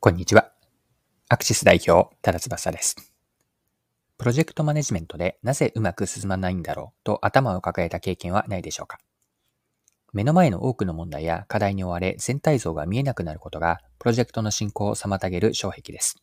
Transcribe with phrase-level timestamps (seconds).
[0.00, 0.52] こんにちは。
[1.28, 2.94] アクシス代表、多田翼です。
[4.16, 9.00] プロジェクトマネジメントでなぜうまく進まないんだろうと頭を抱えた経験はないでしょうか
[10.12, 16.22] 目の前の多くの問題や課題に追われ全体像が見えなくなることがプロジェクトの進行を妨げる障壁です。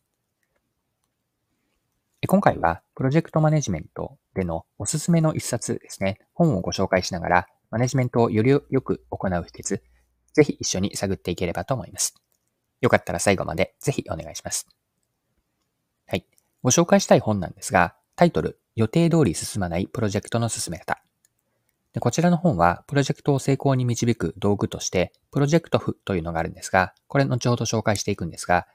[2.26, 9.82] 今回はプロジェクトマネジメントでのおすすめの一冊ですね、本をご紹介しながらマネジメントをよりよく行う秘訣、
[10.32, 12.14] ぜひ一緒に探っていければと思います。
[12.80, 14.66] よかったら最後までぜひお願いします。
[16.06, 16.26] はい。
[16.62, 21.02] ご紹介したい本なんですが、タイトル、予定通り進まないプロジェクトの進め方。
[21.92, 28.66] でこちらの本は、プロジェクトを成功に導く道具として、プロジェクト譜というのがあるんですが、これ後ほど紹介していくんですが、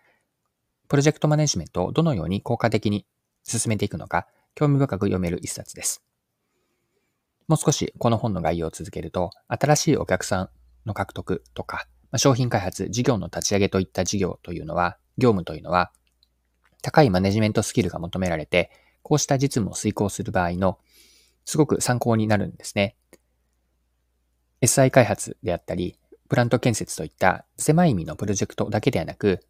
[0.88, 3.06] プロジェクトマネジメントをどのように効果的に
[3.44, 6.04] 進めていくのか、興味深く読める一冊です。
[7.48, 10.50] もう少しこの本の概要を続けると、新しいお客さん
[10.86, 15.92] の獲得とか、商品開発、事業の立ち上げといった事業というのは、業務というのは、
[16.82, 18.72] 高いマネジメントスキルが求められて、
[19.04, 20.80] こうした実務を遂行する場合の、
[21.46, 22.96] すごく参考になるんですね。
[24.62, 25.98] SI 開発であったり、
[26.30, 29.42] プラント建設といった狭い意味のプロジェクトだけではなく、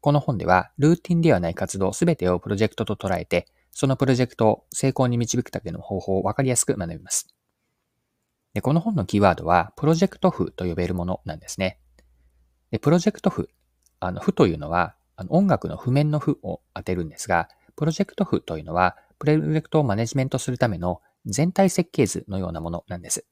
[0.00, 7.28] この本ではルーティンではない活動すべてをプロジェクトと捉えて、そのプロジェクトを成功に導くための方法をわかりやすく学びます。
[8.54, 11.78] でこの本のキーワードは、プロジェクト譜と呼べるものなんですね。
[12.72, 13.48] で、プロジェクト譜。
[14.00, 23.26] あの、譜というのは、あの音楽の譜面の譜を当てるんですが、プロジェクト譜というのは、プロジェクトをマネジメントするための全体設計図のようなものなんです。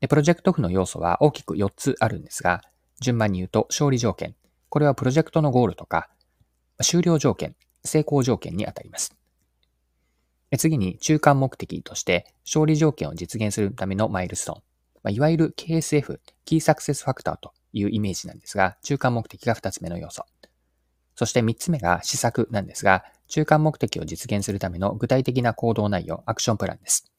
[0.00, 2.62] でプロジェクト譜の要素は大きく4つあるんですが、
[3.00, 4.34] 順番に言うと、勝利条件。
[4.70, 6.08] これはプロジェクトのゴールとか、
[6.80, 9.14] 終了条件、成功条件にあたります。
[10.56, 14.62] 次に、中間目的として、勝利条件を実現するためのマイルストーン。
[15.02, 20.24] まいわゆる KSF、キーサクセスファクターというイメージなんですが、中間目的が2つ目の要素。
[21.14, 27.10] そして3つ目が施策なんですが、中間目的を実現するための具体的な行動内容、アクションプランです。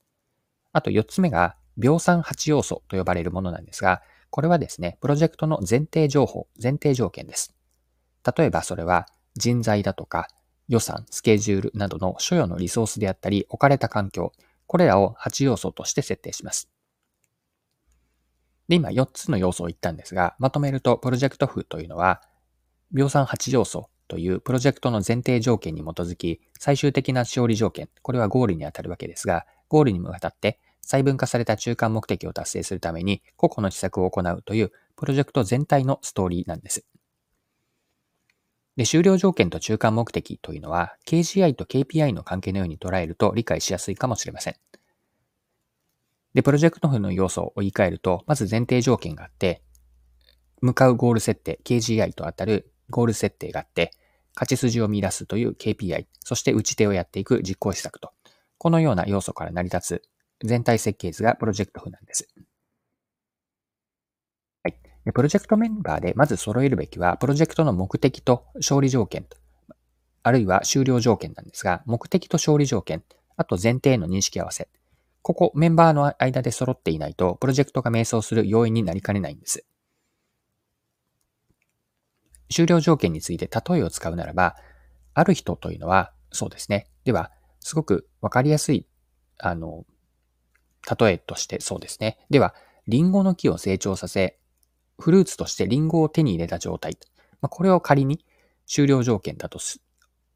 [0.72, 7.56] あと4つ目が、秒算8要素と呼ばれるものなんですが、これはですね、プロジェクトの前提情報、前提条件です。
[8.38, 10.28] 例えばそれは人材だとか
[10.68, 14.32] 予算、スケジュールなどの所要のリソースであったり、置かれた環境、
[14.66, 16.73] これらを8要素として設定します。
[18.74, 22.24] で、今4つの要素を言ったんですが、まとめるとプロジェクト譜というのは、
[22.92, 36.84] 秒算8要素というプロジェクトの前提条件に基づき、最終的な勝利条件、これはゴールにあたるわけですが、ゴールに向かって細分化された中間目的を達成するために個々の施策を行うというプロジェクト全体のストーリーなんです。
[38.76, 44.56] で、終了条件と中間目的というのは KGI と KPI の関係のように捉えると理解しやすいかもしれません。
[46.34, 49.62] で、プロジェクト譜の要素を言い換えると、まず前提条件があって、
[50.62, 53.92] 向かうゴール設定、KGI と当たるゴール設定があって、
[54.36, 58.12] 勝ち筋を見出すという KPI、そして打ち手をやっていく実行施策と、
[58.58, 60.04] このような要素から成り立つ
[60.44, 62.28] 全体設計図がプロジェクト譜なんです。
[64.64, 64.78] はい。
[65.14, 69.28] プロジェクトメンバーでまず揃えるべきは、プロジェクトの目的と勝利条件、
[70.24, 73.04] あるいは終了条件なんですが、目的と勝利条件、
[73.36, 74.70] あと前提の認識合わせ、
[75.24, 79.66] ここメンバーの間で揃っていないと、プロジェクトが迷走する要因になりかねないんです。
[82.50, 84.58] 終了条件について例えを使うならば、
[85.14, 86.88] ある人というのは、そうですね。
[87.06, 88.86] では、すごくわかりやすい、
[89.40, 89.86] あの、
[91.00, 92.18] 例えとしてそうですね。
[92.30, 92.54] では、
[92.88, 94.38] リンゴの木を成長させ、
[95.00, 96.98] フルーツとしてリンゴを手に入れた状態。
[97.40, 98.26] まあ、これを仮に
[98.68, 99.82] 終了条件だとす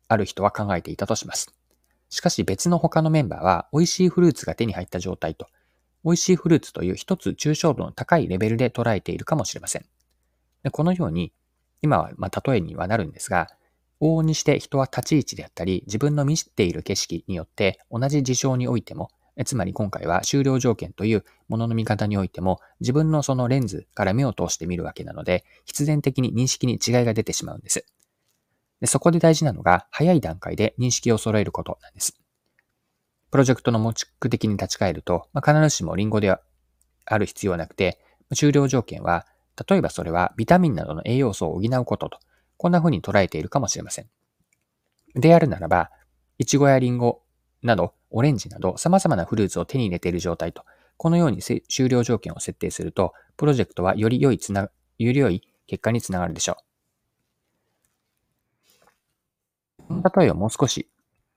[0.08, 1.57] ある人は考えていたとします。
[2.10, 5.48] しかし別の他のメンバーは美味しいフルーツが手に入った状態と、
[6.04, 9.86] 美味しいフルーツという一つ抽象度の高いレベルで捉えているかもしれません。
[10.64, 11.34] でこのように、
[11.82, 13.48] 今はま例えにはなるんですが、
[14.00, 19.10] 往々にして人は立ち位置であったり、自分の見知っている景色によって同じ事象においても、
[19.46, 27.86] つまり今回は終了条件というものの見方においても、自分のそのレンズから目を通して見るわけなので、必然的に認識に違いが出てしまうんです。
[28.82, 32.20] でそこで大事なのが、早い段階で認識を揃えることなんです。
[33.32, 33.94] プロジェクトの目
[34.30, 38.00] 的に立ち返ると、まあ、必ずしもリンゴである必要はなくて、
[38.36, 39.26] 終了条件は、
[39.68, 42.20] 例えばそれはビタミンなどの栄養素を補うことと、
[42.58, 44.10] こんな風に捉えているかもしれません。
[45.16, 45.90] であるならば、
[46.38, 47.24] イチゴやリンゴ
[47.64, 50.64] など、オレンジなど様々なフルーツを手に入れている状態と、
[50.96, 54.70] このように終了条件を設定すると、プロジェクトはより良いつな、よ
[55.00, 56.67] り良い結果につながるでしょう。
[59.90, 60.90] 例えをもう少し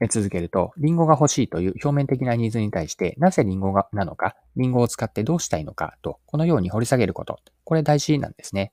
[0.08, 7.38] 続けると、リンゴが欲しいという表面的なニーズに対して、なぜリンゴがなのか、リンゴを使ってどうしたいのかと、このように掘り下げること。
[7.64, 8.73] これ大事なんですね。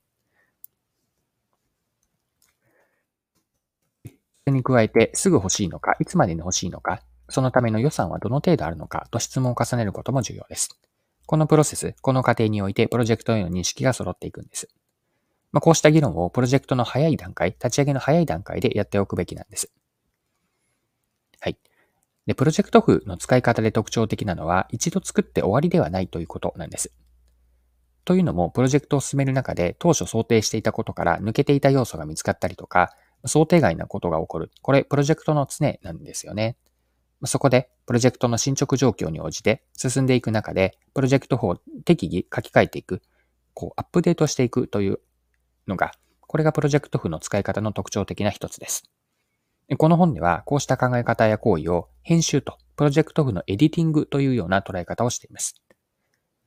[4.03, 4.11] そ
[4.47, 10.79] れに加えて、すぐ欲しいのか、いつまでに欲しいのか、そのための予算はどの程度あるのかと質問を重ねることも重要です。
[11.25, 14.69] このプロセス、この過程においてプロジェクトへの認識が揃っていくんです。
[15.57, 19.71] まあ、こうした議論をプロジェクトの早い段階、立ち上げの早い段階でやっておくべきなんです。
[21.39, 21.57] はい。
[22.27, 26.93] で、プロジェクト譜の使い方で特徴的なのは、一度作って終わりではないということなんです。
[28.05, 32.91] というのも、プロジェクトを進める中で当初想定していたことから抜けていた要素が見つかったりとか、
[33.25, 34.51] 想定外なことが起こる。
[34.61, 36.55] これ、プロジェクトの常なんですよね。
[37.25, 43.01] そこで、プロジェクトの進捗状況に応じて進んでいく中で、プロジェクト法を適宜書き換えていく、
[43.55, 44.99] こう、アップデートしていくという
[45.67, 45.91] のが、
[46.21, 48.83] これがプロジェクト譜の使い方の特徴的な一つです。
[49.77, 55.61] この本では、こうした考え方や行為を編集とプロジェクト譜のエディティングというような捉え方をしています。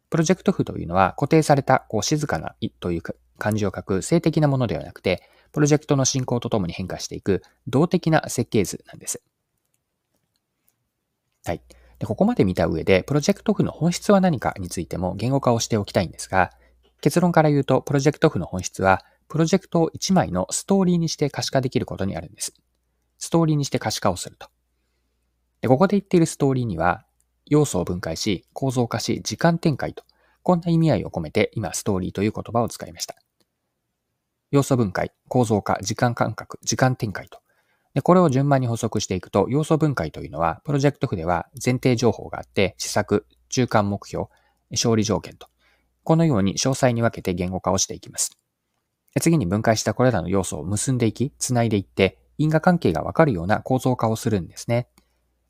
[0.09, 3.03] プロジェクト譜というのは固定されたこう静かなという
[3.39, 5.23] 漢字を書く性的なものではなくて、
[5.53, 9.23] プロジェクトの進行とともに変化していく動的な設計図なんです。
[11.45, 11.63] はい。
[11.99, 16.51] でここまで見た上で、プロジェクト譜の本質は何かについても言語化をしておきたいんですが、
[17.01, 22.53] 結論から言うと、プロジェクト譜の本質は、プロジェクトを1枚のストーリーにして可視化できることにあるんです。
[23.17, 24.49] ストーリーにして可視化をすると。
[25.61, 27.07] でここで言っているストーリーには、
[27.47, 30.03] 要素を分解し、構造化し、時間展開と、
[30.43, 33.15] こんな意味合いを込めて今ストーリーという言葉を使いました。
[34.51, 37.39] 要素分解、構造化、時間感覚、時間展開と。
[37.95, 44.27] でこれを順番に補足していくと、要素分解というのは、プロジェクト譜では前提情報があって、施策、中間目標、
[44.73, 45.47] 勝利条件と。
[46.03, 48.40] このように詳細に分けて言語化をしていきます。
[49.19, 54.89] 次に分解したこれらの要素を結んでいき、つないでいって、因果関係がわかるような構造化をするんですね。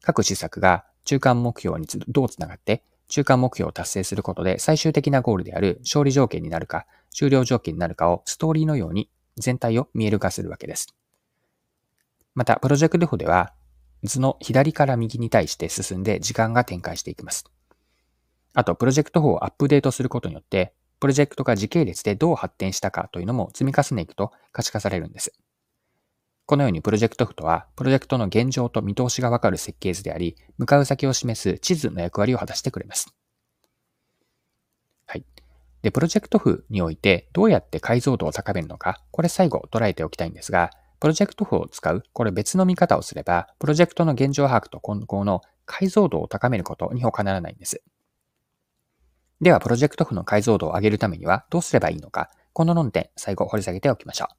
[0.03, 10.89] 各施策が中間目標にどうつながって、中間目標を達成することで最終的なゴールである勝利条件になるか、終了条件になるかをストーリーのように全体を見える化するわけです。
[12.35, 13.53] また、プロジェクト譜では
[14.05, 17.45] 図の左から右に対して進んで時間が展開していきます。
[18.55, 25.33] あと、プロジェクト法をアップデートすることによって、プロジェクトが時系列でどう発展したかというのも積み重ねていくと可視化されるんです。
[26.47, 33.15] このようにプロジェクト譜とは、プロジェクトの現状と見通しがわかる設計図であり、向かう先を示す地図の役割を果たしてくれます。
[35.07, 35.25] はい。
[35.83, 47.81] で、プロジェクト譜においてどうやって解像度を高めるのか、これ最後捉えておきたいんですが、プロジェクト譜を使う、これ別の見方をすれば、プロジェクトの現状把握と今後の解像度を高めることに他ならないんです。
[49.41, 54.35] では、プロジェクト譜の解像度を上げるためにはどうすればいいのか、この論点、最後掘り下げておきましょう。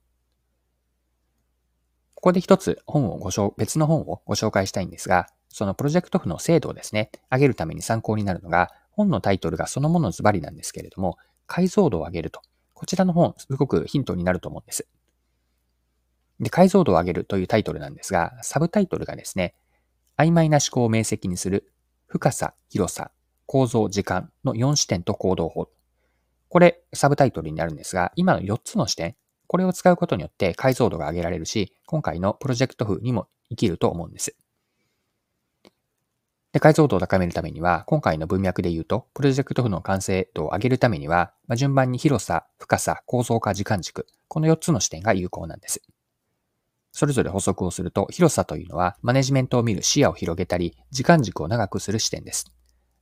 [2.13, 11.17] ここで一つ本をご紹別の本をご紹介したいんですが、そのプロジェクト譜の精度をですね、上げるために参考になるのが、本のタイトルがそのものズバリなんですけれども、
[11.47, 12.41] 解像度を上げると。
[12.75, 14.87] こちらの本、すごくヒントになると思うんです。
[16.39, 19.55] で、解像度を上げるというタイトルなんですが、サブタイトルがですね、
[20.15, 21.73] 曖昧な思考を明晰にする、
[22.07, 23.11] 深さ、広さ、
[23.51, 25.67] 構造、時間の4視点と行動法。
[26.47, 29.17] これ、サブタイトルになるんですが、今の4つの視点、
[29.47, 34.37] これを使うことによって解像度が上げられるし、今回のプロジェクト風にも生きると思うんです。
[36.53, 45.81] で、解像度を高めるためには、今回の文脈で言うと、プロジェクト風の完成度を上げるためには、まあ、順番に広さ、深さ、構造化、時間軸、この4つの視点が有効なんです。
[46.93, 52.53] それぞれ補足をすると、広さというのは、マネジメントを見る視野を広げたり、時間軸を長くする視点です。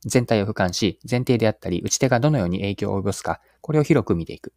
[0.04, 4.52] 全体を俯瞰し、前提であったり、打ち手がどのように影響を及ぼすか、これを広く見ていく。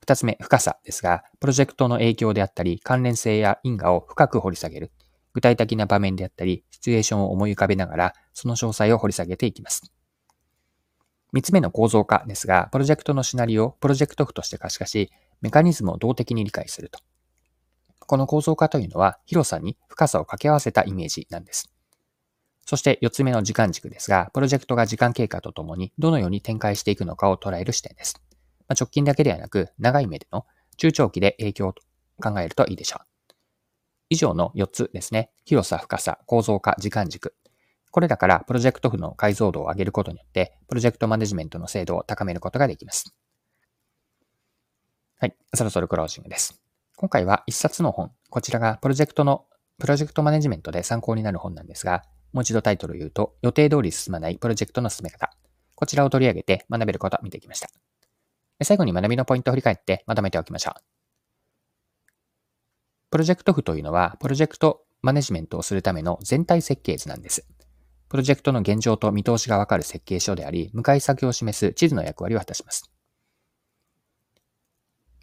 [0.00, 4.92] 二つ目、深さですが、プロジェクトの影響であったり、関連性や因果を深く掘り下げる。
[5.32, 9.92] 具体的な場面であったり、シチュエーションを思い浮かべながら、その詳細を掘り下げていきます。
[11.32, 15.10] 三つ目の構造化ですが、プロジェクトのシナリオをプロジェクト譜として可視化し、
[15.42, 17.00] メカニズムを動的に理解すると。
[18.00, 21.70] この構造化というのは、広さに深さを掛け合わせたイメージなんです。
[22.66, 28.20] そして四つ目の時間軸ですが、プロジェクトが時間経過とともにどのように展開していくのかを捉える視点です。
[28.68, 30.44] まあ、直近だけではなく、長い目での
[30.76, 31.74] 中長期で影響を
[32.20, 33.06] 考えるといいでしょう。
[34.10, 35.30] 以上の4つですね。
[35.44, 37.34] 広さ、深さ、構造化、時間軸。
[37.92, 43.16] これらからプロジェクト譜の解像度を上げることによって、プロジェクトマネジメントの精度を高めることができます。
[45.18, 45.36] はい。
[45.54, 46.60] そろそろクロージングです。
[46.96, 48.10] 今回は1冊の本。
[48.28, 49.46] こちらがプロジェクトの、
[49.78, 52.02] プロジェクトマネジメントで参考になる本なんですが、
[52.36, 55.30] もう一度タイトルを言うと、予定通り進まないプロジェクトの進め方。
[55.74, 57.70] こちらを取り上げて学べることを見てきました。
[58.62, 60.80] 最後に学びのポイントを振り返ってまとめておきましょう。
[63.10, 67.46] プロジェクト譜というのは、プロジェクトマネジメントをするための全体設計図なんです。
[68.10, 72.90] プロジェクトの現状と見通しがわかる設計書であり、向かい先を示す地図の役割を果たします。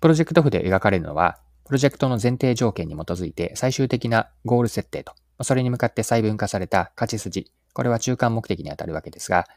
[0.01, 9.47] プロジェクト譜で描かれるのは、プロジェクトの前提条件に基づいて最終的なゴール設定と、それに向かって細分化された勝ち筋、これは中間目的にあたるわけですが、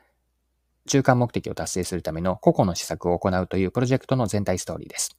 [0.87, 5.17] 中間目的を達成するための個々の施策を行うというプロジェクトの全体ストーリーです。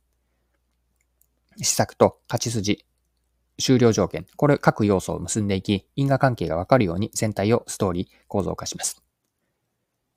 [1.57, 2.85] 施策と勝ち筋、
[3.59, 9.01] 終了条件、これ各要素を結んでいき、因果関係がわかるように全体をストーリー構造化します。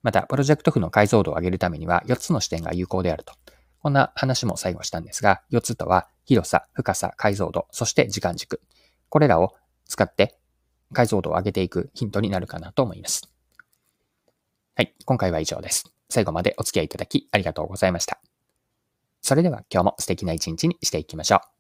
[0.02, 3.34] また、プロジェクト譜の解像度を上げるためには4つの視点が有効であると。
[3.82, 8.60] こんな話も最後したんですが、4つとは広さ、深さ、解像度、そして時間軸。
[9.08, 9.54] これらを
[9.90, 10.38] 使って
[10.92, 13.28] 解像度を上げていくヒントになるかなと思います。
[14.76, 15.92] はい、今回は以上です。
[16.08, 18.20] 最後までお付き合いいただきありがとうございました。
[19.20, 21.59] それでは今日も素敵な一日にしていきましょう。